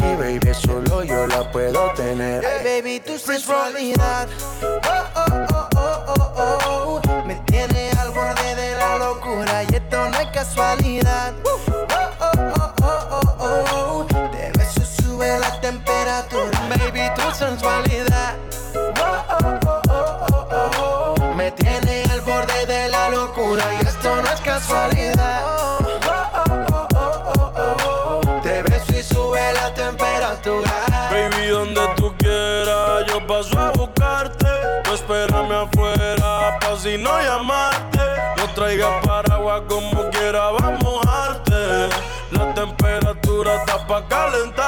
mi 0.00 0.14
baby, 0.16 0.54
solo 0.54 1.04
yo 1.04 1.26
la 1.26 1.50
puedo 1.50 1.92
tener. 1.94 2.42
baby, 2.64 3.00
tu 3.00 3.18
sensualidad. 3.18 4.26
Oh, 4.62 4.80
oh, 4.82 5.04
oh, 5.16 5.46
oh, 5.52 5.55
pa' 43.86 44.02
calentarte. 44.08 44.65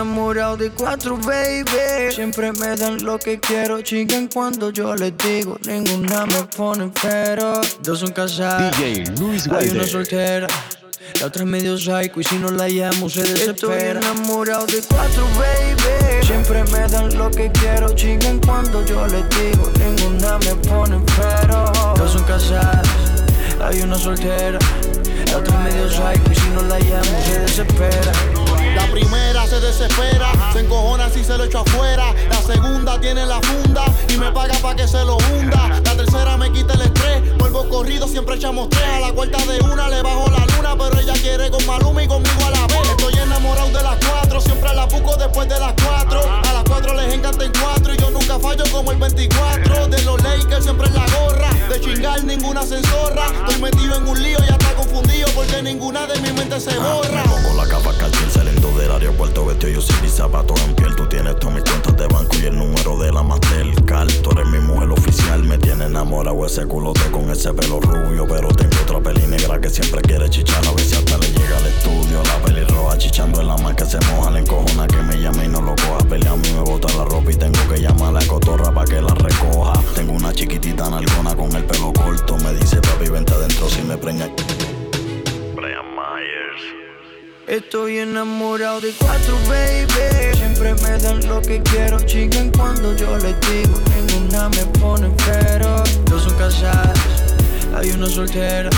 Enamorado 0.00 0.56
de 0.56 0.70
cuatro, 0.70 1.18
baby. 1.18 2.10
Siempre 2.10 2.52
me 2.52 2.74
dan 2.74 3.04
lo 3.04 3.18
que 3.18 3.38
quiero. 3.38 3.82
Chiquen 3.82 4.28
cuando 4.28 4.70
yo 4.70 4.94
les 4.96 5.12
digo. 5.18 5.58
Ninguna 5.66 6.24
me 6.24 6.42
pone 6.56 6.90
pero. 7.02 7.60
Dos 7.82 8.00
son 8.00 8.12
casadas. 8.12 8.76
DJ 8.78 9.04
Luis 9.18 9.46
Hay 9.48 9.68
una 9.68 9.86
soltera. 9.86 10.46
La 11.20 11.26
otra 11.26 11.42
es 11.42 11.48
medio 11.48 11.76
psycho 11.76 12.20
y 12.20 12.24
si 12.24 12.36
no 12.36 12.50
la 12.50 12.68
llamo 12.68 13.10
se 13.10 13.22
desespera. 13.22 14.00
Estoy 14.00 14.12
enamorado 14.12 14.66
de 14.66 14.82
cuatro, 14.88 15.26
baby. 15.38 16.26
Siempre 16.26 16.64
me 16.64 16.88
dan 16.88 17.16
lo 17.18 17.30
que 17.30 17.50
quiero, 17.52 17.90
chingan 17.94 18.38
cuando 18.40 18.84
yo 18.86 19.06
les 19.06 19.28
digo. 19.28 19.70
Ninguna 19.78 20.38
me 20.38 20.54
pone 20.66 20.98
pero. 21.16 21.70
Dos 21.96 22.12
son 22.12 22.24
casadas, 22.24 22.88
hay 23.62 23.82
una 23.82 23.98
soltera. 23.98 24.58
La 25.26 25.36
otra 25.36 25.68
es 25.68 25.74
medio 25.74 25.88
psycho 25.90 26.32
y 26.32 26.34
si 26.34 26.48
no 26.50 26.62
la 26.62 26.78
llamo 26.78 27.22
se 27.26 27.38
desespera. 27.40 28.39
Primera 28.90 29.46
se 29.46 29.60
desespera, 29.60 30.32
se 30.52 30.60
encojona 30.60 31.08
si 31.10 31.24
se 31.24 31.36
lo 31.38 31.44
echo 31.44 31.60
afuera. 31.60 32.12
La 32.28 32.42
segunda 32.42 33.00
tiene 33.00 33.24
la 33.24 33.40
funda 33.40 33.84
y 34.08 34.16
me 34.16 34.32
paga 34.32 34.54
pa' 34.58 34.74
que 34.74 34.88
se 34.88 35.04
lo 35.04 35.16
hunda. 35.16 35.68
La 35.68 35.96
tercera 35.96 36.36
me 36.36 36.50
quita 36.50 36.74
el 36.74 36.82
estrés, 36.82 37.38
vuelvo 37.38 37.68
corrido, 37.68 38.08
siempre 38.08 38.36
echamos 38.36 38.68
tres. 38.68 38.82
A 38.82 39.00
la 39.00 39.12
cuarta 39.12 39.38
de 39.46 39.60
una 39.60 39.88
le 39.88 40.02
bajo 40.02 40.28
la 40.30 40.44
luna, 40.56 40.76
pero 40.76 41.00
ella 41.00 41.14
quiere 41.14 41.50
con 41.50 41.64
Maluma 41.66 42.02
y 42.02 42.08
conmigo 42.08 42.44
a 42.44 42.50
la 42.50 42.66
vez. 42.66 42.90
Estoy 42.90 43.14
enamorado 43.14 43.68
de 43.68 43.82
las 43.82 43.96
cuatro, 44.04 44.40
siempre 44.40 44.74
la 44.74 44.86
busco 44.86 45.16
después 45.16 45.48
de 45.48 45.60
las 45.60 45.72
cuatro. 45.84 46.20
Cuatro 46.70 46.94
les 46.94 47.12
encanta 47.12 47.44
en 47.44 47.52
cuatro 47.60 47.92
y 47.92 47.96
yo 47.96 48.10
nunca 48.12 48.38
fallo 48.38 48.62
como 48.70 48.92
el 48.92 48.98
24. 48.98 49.88
De 49.88 50.02
los 50.02 50.22
Lakers 50.22 50.62
siempre 50.62 50.86
en 50.86 50.94
la 50.94 51.04
gorra, 51.18 51.50
de 51.68 51.80
chingar 51.80 52.22
ninguna 52.22 52.62
censorra. 52.62 53.26
Estoy 53.26 53.60
metido 53.60 53.96
en 53.96 54.06
un 54.06 54.22
lío 54.22 54.38
y 54.46 54.50
hasta 54.52 54.72
confundido 54.74 55.28
porque 55.34 55.60
ninguna 55.64 56.06
de 56.06 56.20
mi 56.20 56.32
mente 56.32 56.60
se 56.60 56.78
borra. 56.78 57.24
Pongo 57.24 57.54
la 57.56 57.66
capa 57.66 57.92
calcín 57.98 58.30
saliendo 58.30 58.70
del 58.78 58.92
aeropuerto 58.92 59.46
vestido 59.46 59.72
yo 59.72 59.80
sin 59.80 60.00
mis 60.00 60.12
zapatos 60.12 60.60
en 60.62 60.76
piel. 60.76 60.94
Tú 60.94 61.08
tienes 61.08 61.36
todas 61.40 61.56
mis 61.56 61.64
cuentas 61.64 61.96
de 61.96 62.06
banco 62.06 62.36
y 62.40 62.46
el 62.46 62.56
número 62.56 62.96
de 62.98 63.12
la 63.12 63.24
Mastercard. 63.24 64.12
Tú 64.22 64.30
eres 64.30 64.46
mi 64.46 64.60
mujer 64.60 64.90
oficial, 64.92 65.42
me 65.42 65.58
tiene 65.58 65.86
enamorado 65.86 66.46
ese 66.46 66.66
culote 66.66 67.10
con 67.10 67.30
ese 67.30 67.52
pelo 67.52 67.80
rubio. 67.80 68.28
Pero 68.28 68.48
tengo 68.54 68.76
otra 68.84 69.00
peli 69.00 69.26
negra 69.26 69.60
que 69.60 69.70
siempre 69.70 70.00
quiere 70.02 70.30
chichar. 70.30 70.62
A 70.64 70.78
si 70.78 70.94
hasta 70.94 71.18
le 71.18 71.32
llega 71.32 71.56
al 71.56 71.66
estudio. 71.66 72.22
La 72.22 72.38
peli 72.44 72.62
roja 72.62 72.96
chichando 72.96 73.40
en 73.40 73.48
la 73.48 73.56
mar 73.56 73.74
que 73.74 73.86
se 73.86 73.98
moja. 74.12 74.30
La 74.30 74.38
encojona 74.38 74.86
que 74.86 75.02
me 75.02 75.16
llama 75.16 75.44
y 75.44 75.48
no 75.48 75.60
lo 75.60 75.74
coja. 75.74 75.98
A 76.30 76.36
mí 76.36 76.59
me 76.60 76.70
bota 76.70 76.92
la 76.96 77.04
ropa 77.04 77.30
y 77.30 77.36
tengo 77.36 77.58
que 77.68 77.80
llamar 77.80 78.08
a 78.08 78.20
la 78.20 78.26
cotorra 78.26 78.72
para 78.72 78.86
que 78.86 79.00
la 79.00 79.14
recoja. 79.14 79.72
Tengo 79.94 80.12
una 80.12 80.32
chiquitita 80.32 80.90
nalgona 80.90 81.34
con 81.34 81.54
el 81.56 81.64
pelo 81.64 81.92
corto. 81.92 82.36
Me 82.38 82.52
dice 82.54 82.80
papi, 82.80 83.08
vente 83.08 83.32
adentro 83.32 83.68
si 83.68 83.82
me 83.82 83.96
preña. 83.96 84.28
Brian 85.54 85.86
Myers. 85.96 86.62
Estoy 87.46 87.98
enamorado 87.98 88.80
de 88.80 88.92
cuatro, 88.98 89.36
baby. 89.48 90.36
Siempre 90.36 90.74
me 90.74 90.98
dan 90.98 91.26
lo 91.26 91.40
que 91.40 91.62
quiero, 91.62 91.98
chingan 92.00 92.50
cuando 92.50 92.94
yo 92.94 93.16
les 93.18 93.36
digo. 93.40 93.74
Ninguna 94.06 94.48
me 94.50 94.66
pone 94.78 95.10
pero. 95.26 95.82
Dos 96.06 96.24
son 96.24 96.34
casadas, 96.36 96.98
hay 97.74 97.90
una 97.90 98.08
soltera. 98.08 98.70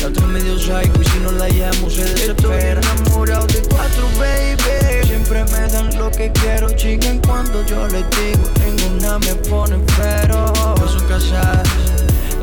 La 0.00 0.06
otra 0.06 0.22
es 0.22 0.28
medio 0.28 0.58
psycho 0.58 1.02
y 1.02 1.04
si 1.04 1.18
no 1.18 1.32
la 1.32 1.48
llamo 1.48 1.90
se 1.90 2.04
desespera. 2.04 2.80
Estoy 2.80 3.00
enamorado 3.00 3.46
de 3.46 3.62
cuatro, 3.68 4.08
baby. 4.16 5.06
Siempre 5.06 5.44
me 5.44 5.68
dan 5.72 5.98
lo 5.98 6.10
que 6.10 6.30
quiero, 6.32 6.70
chingan 6.70 7.18
cuando 7.18 7.66
yo 7.66 7.86
les 7.88 8.04
digo. 8.10 8.48
Ninguna 8.64 9.18
me 9.18 9.34
pone 9.48 9.76
pero. 9.96 10.52
Dos 10.76 10.92
son 10.92 11.08
casadas, 11.08 11.68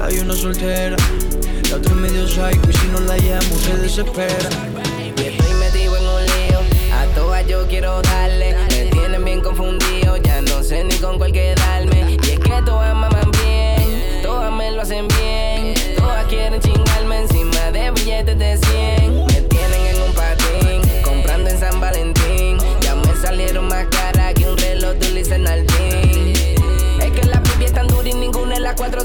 hay 0.01 0.19
una 0.19 0.35
soltera. 0.35 0.97
La 1.69 1.77
otra 1.77 1.91
es 1.91 1.97
medio 1.97 2.27
psycho 2.27 2.69
y 2.69 2.73
si 2.73 2.87
no 2.87 2.99
la 3.01 3.17
llamo 3.17 3.57
se 3.57 3.77
desespera. 3.77 4.49
Y 5.15 5.21
estoy 5.21 5.53
metido 5.53 5.95
en 5.95 6.03
un 6.03 6.25
lío. 6.25 6.59
A 6.93 7.05
todas 7.15 7.47
yo 7.47 7.65
quiero 7.67 8.01
darle. 8.01 8.55
Me 8.69 8.85
tienen 8.91 9.23
bien 9.23 9.41
confundido. 9.41 10.17
Ya 10.17 10.41
no 10.41 10.61
sé 10.61 10.83
ni 10.83 10.95
con 10.97 11.17
cuál. 11.17 11.31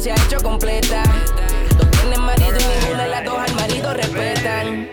Se 0.01 0.13
ha 0.13 0.15
hecho 0.15 0.39
completa. 0.43 1.03
Dos 1.77 1.91
tienen 1.91 2.21
marido 2.23 2.57
y 2.59 2.81
ninguna 2.81 3.03
de 3.03 3.09
las 3.11 3.25
dos 3.25 3.39
al 3.39 3.55
marido 3.55 3.93
respetan. 3.93 4.89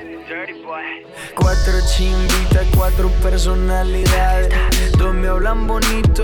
Cuatro 1.34 1.74
chimbitas, 1.96 2.68
cuatro 2.76 3.10
personalidades. 3.24 4.54
Dos 4.98 5.14
me 5.14 5.30
hablan 5.30 5.66
bonito, 5.66 6.24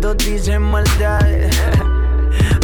dos 0.00 0.16
dicen 0.16 0.62
maldades. 0.62 1.56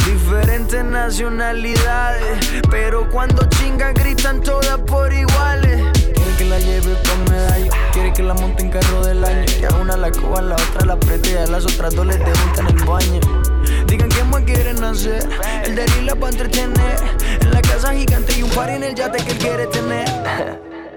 Diferentes 0.05 0.83
nacionalidades, 0.83 2.61
pero 2.69 3.09
cuando 3.09 3.47
chingan 3.47 3.93
gritan 3.93 4.41
todas 4.41 4.77
por 4.79 5.13
iguales. 5.13 5.81
Quiere 6.13 6.37
que 6.37 6.45
la 6.45 6.59
lleve 6.59 6.97
con 7.07 7.33
medallo, 7.33 7.71
quiere 7.93 8.11
que 8.11 8.23
la 8.23 8.33
monte 8.33 8.63
en 8.63 8.71
carro 8.71 9.05
del 9.05 9.23
año. 9.23 9.45
Que 9.45 9.67
a 9.67 9.75
una 9.75 9.95
la 9.95 10.11
coja, 10.11 10.41
la 10.41 10.55
otra 10.55 10.85
la 10.85 10.93
apriete 10.93 11.31
y 11.31 11.37
a 11.37 11.47
las 11.47 11.65
otras 11.65 11.95
dos 11.95 12.05
les 12.07 12.19
debutan 12.19 12.67
el 12.67 12.83
baño. 12.83 13.50
Digan 13.91 14.07
qué 14.07 14.23
más 14.23 14.41
quieren 14.43 14.81
hacer, 14.85 15.21
el 15.65 15.75
de 15.75 15.85
la 16.03 16.15
para 16.15 16.31
entretener. 16.31 16.95
En 17.41 17.51
la 17.51 17.61
casa 17.61 17.93
gigante 17.93 18.39
y 18.39 18.43
un 18.43 18.49
par 18.51 18.69
en 18.69 18.83
el 18.83 18.95
yate 18.95 19.21
que 19.21 19.33
él 19.33 19.37
quiere 19.37 19.67
tener. 19.67 20.07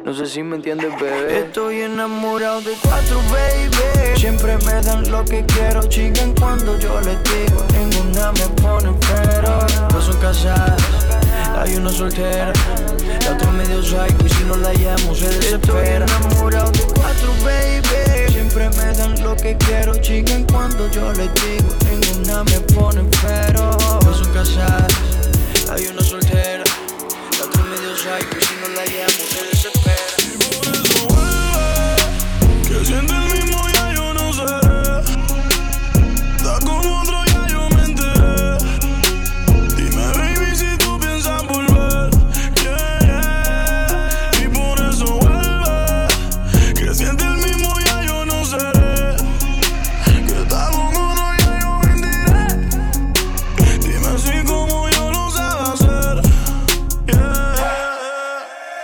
No 0.04 0.14
sé 0.14 0.26
si 0.26 0.44
me 0.44 0.54
entiendes, 0.54 0.92
bebé. 1.00 1.40
Estoy 1.40 1.80
enamorado 1.80 2.60
de 2.60 2.72
cuatro, 2.80 3.20
baby. 3.32 4.16
Siempre 4.16 4.56
me 4.58 4.80
dan 4.80 5.10
lo 5.10 5.24
que 5.24 5.44
quiero, 5.44 5.82
chingan 5.88 6.36
cuando 6.36 6.78
yo 6.78 7.00
les 7.00 7.18
digo. 7.24 7.66
Ninguna 7.76 8.30
me 8.30 8.62
pone 8.62 8.96
pero. 9.00 9.88
Dos 9.88 10.04
son 10.04 10.16
casadas, 10.18 10.80
hay 11.58 11.74
una 11.74 11.90
soltera. 11.90 12.52
La 13.24 13.32
otra 13.32 13.48
es 13.48 13.54
medio 13.54 13.82
psycho 13.82 14.26
y 14.26 14.28
si 14.28 14.44
no 14.44 14.56
la 14.56 14.72
llamo 14.74 15.14
se 15.14 15.28
desespera. 15.28 16.04
Estoy 16.04 16.18
enamorado 16.26 16.70
de 16.72 16.80
cuatro, 16.94 17.32
baby. 17.42 18.32
Siempre 18.32 18.68
me 18.70 18.92
dan 18.96 19.22
lo 19.22 19.34
que 19.36 19.56
quiero, 19.56 19.96
chingan 19.96 20.44
cuando 20.44 20.90
yo 20.90 21.12
les 21.14 21.30
digo. 21.34 21.68
Ninguna 21.90 22.44
me 22.44 22.60
pone 22.74 23.02
pero. 23.22 23.76
Dos 24.04 24.18
son 24.18 24.32
casadas, 24.32 24.92
hay 25.70 25.86
una 25.86 26.02
soltera. 26.02 26.64
La 27.38 27.44
otra 27.46 27.62
medio 27.64 27.96
psycho 27.96 28.38
y 28.38 28.44
si 28.44 28.54
no 28.60 28.68
la 28.68 28.84
llamo 28.84 29.33
Que 46.94 46.98
siente 46.98 47.24
el 47.24 47.36
mismo 47.38 47.74
ya 47.84 48.04
yo 48.04 48.24
no 48.24 48.44
seré. 48.44 49.16
Que 50.04 50.42
está 50.42 50.70
con 50.70 50.94
otro 50.94 51.26
ya 51.40 51.58
yo 51.60 51.80
me 51.80 51.90
enteré. 51.90 52.46
Dime 53.80 54.12
si 54.16 54.44
como 54.44 54.88
yo 54.90 55.10
lo 55.10 55.28
sabe 55.32 55.62
hacer. 55.72 56.22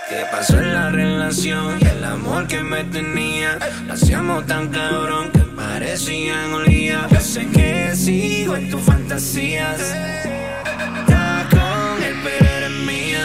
¿Qué 0.08 0.24
pasó 0.32 0.58
en 0.58 0.74
la 0.74 0.90
relación? 0.90 1.78
Y 1.80 1.84
el 1.84 2.02
amor 2.02 2.48
que 2.48 2.60
me 2.64 2.82
tenía. 2.82 3.58
Lo 3.86 3.92
hacíamos 3.92 4.44
tan 4.44 4.70
cabrón 4.70 5.30
que 5.30 5.42
parecían 5.54 6.52
olía. 6.52 7.06
Yo 7.12 7.20
sé 7.20 7.46
que 7.46 7.94
sigo 7.94 8.56
en 8.56 8.70
tus 8.70 8.80
fantasías. 8.82 9.80
Estás 9.80 11.46
con 11.48 12.02
él, 12.02 12.16
pero 12.24 12.50
eres 12.56 12.72
mía. 12.72 13.22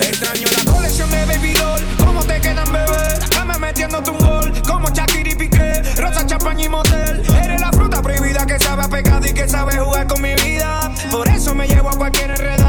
Extraño 0.00 0.48
la 0.56 0.72
colección 0.72 1.10
de 1.10 1.26
Baby 1.26 1.55
metiéndote 3.86 4.10
un 4.10 4.18
gol. 4.18 4.52
Como 4.66 4.88
Shakira 4.90 5.30
y 5.30 5.34
Piqué. 5.34 5.82
Rosa, 5.96 6.26
champaña 6.26 6.64
y 6.64 6.68
motel. 6.68 7.22
Eres 7.42 7.60
la 7.60 7.70
fruta 7.72 8.02
prohibida 8.02 8.46
que 8.46 8.58
sabe 8.58 8.82
a 8.84 8.88
pecado 8.88 9.26
y 9.26 9.32
que 9.32 9.48
sabe 9.48 9.78
jugar 9.78 10.06
con 10.06 10.20
mi 10.22 10.34
vida. 10.34 10.92
Por 11.10 11.28
eso 11.28 11.54
me 11.54 11.66
llevo 11.66 11.90
a 11.90 11.96
cualquier 11.96 12.30
enredada. 12.30 12.65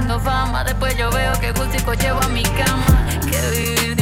haciendo 0.00 0.20
fama. 0.20 0.64
Después 0.64 0.96
yo 0.96 1.10
veo 1.10 1.32
que 1.40 1.52
gustico 1.52 1.92
llevo 1.94 2.20
a 2.22 2.28
mi 2.28 2.42
cama. 2.42 3.06
Que 3.30 3.50
vivir 3.50 3.99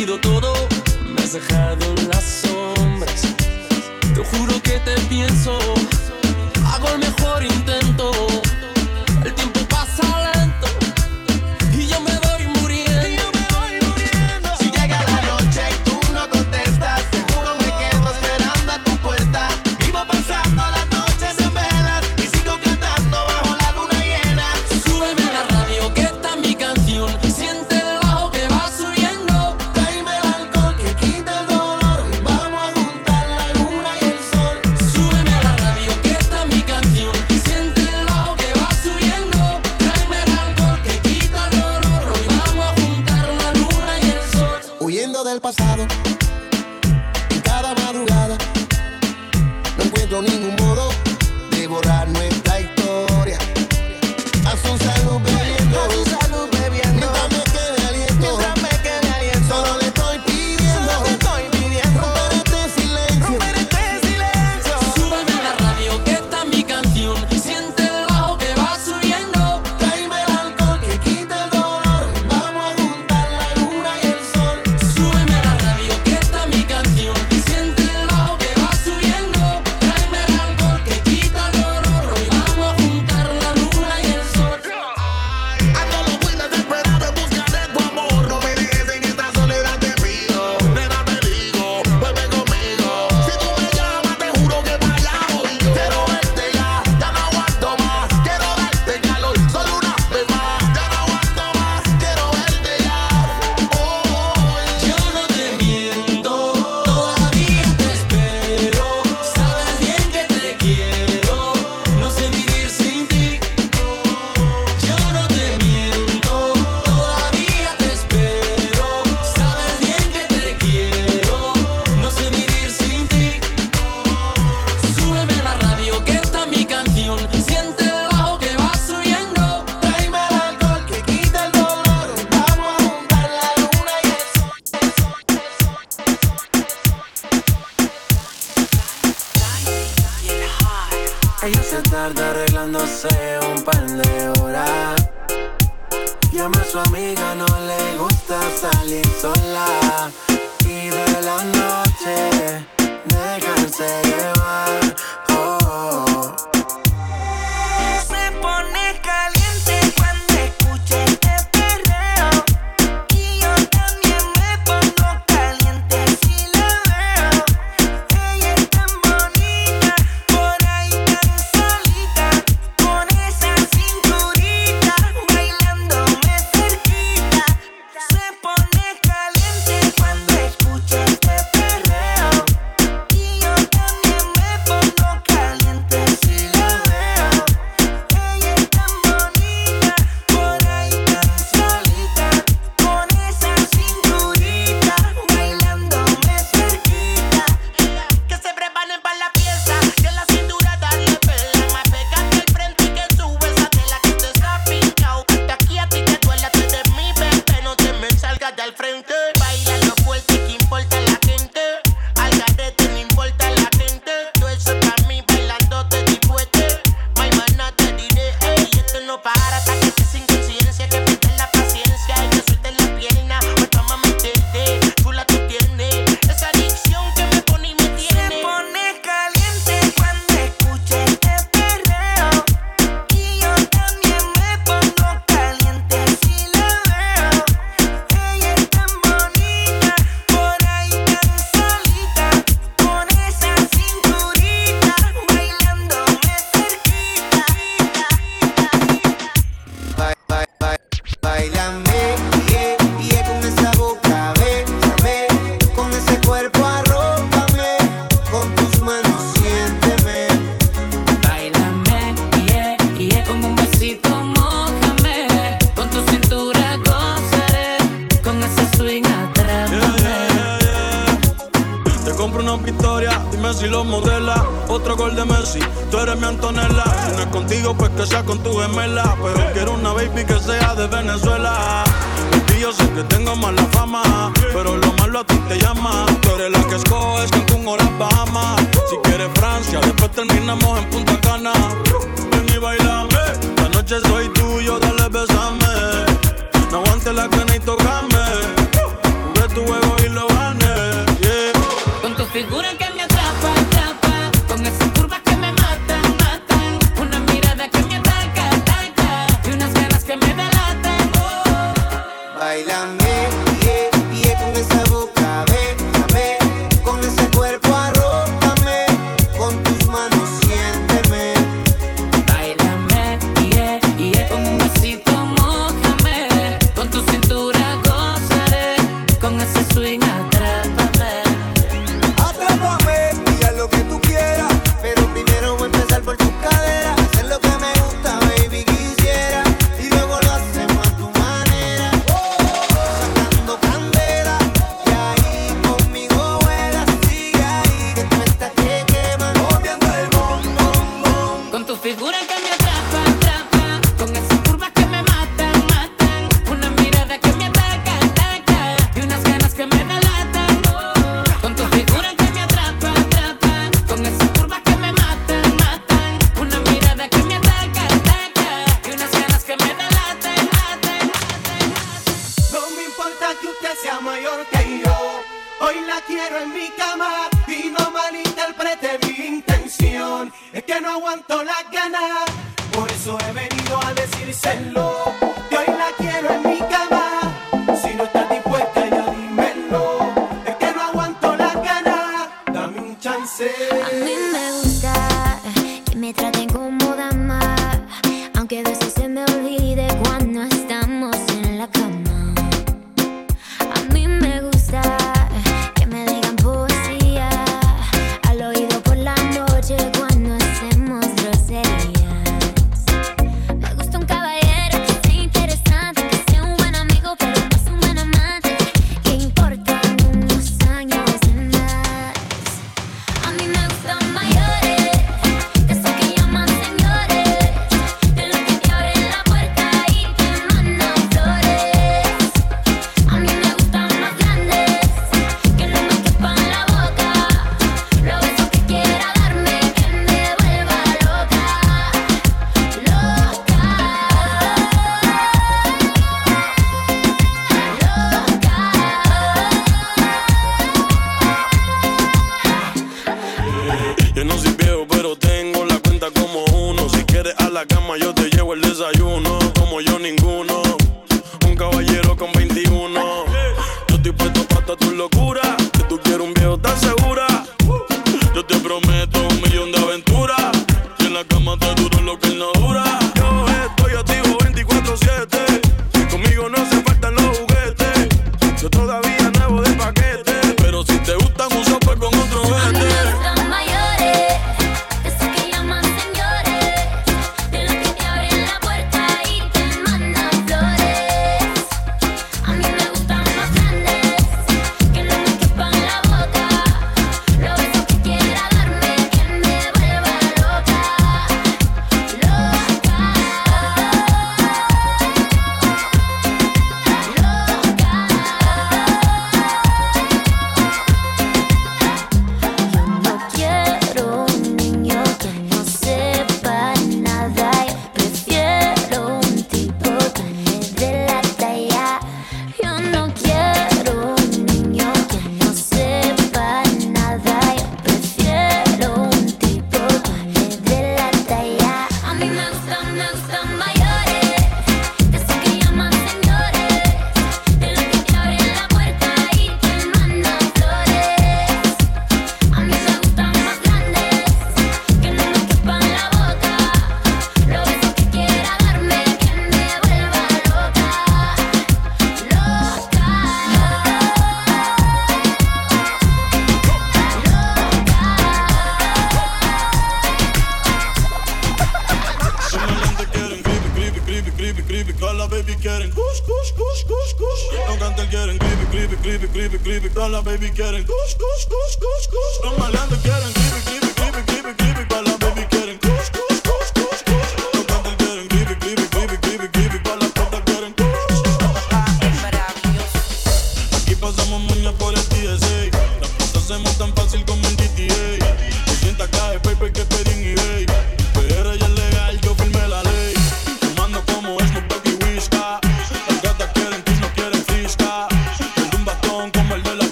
perdido 0.00 0.18
todo, 0.20 0.54
me 1.14 1.20
has 1.22 1.34
dejado 1.34 1.84
en 1.98 2.08
las 2.08 2.24
sombras. 2.24 3.22
Te 4.14 4.24
juro 4.24 4.62
que 4.62 4.78
te 4.80 4.98
pienso, 5.10 5.58
hago 6.64 6.88
el 6.88 7.00
mejor 7.00 7.42
intento. 7.42 7.79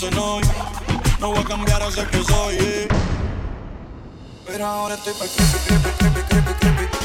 No 0.00 1.30
voy 1.30 1.38
a 1.38 1.44
cambiar 1.44 1.82
a 1.82 1.90
ser 1.90 2.06
que 2.06 2.22
soy. 2.22 2.56
Yeah. 2.56 2.88
Pero 4.46 4.64
ahora 4.64 4.94
estoy 4.94 5.12
pa' 5.14 5.26
creepy, 5.26 5.58
creepy, 5.66 5.90
creepy, 5.98 6.22
creepy, 6.22 6.54
creepy. 6.54 6.97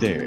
Luis 0.00 0.23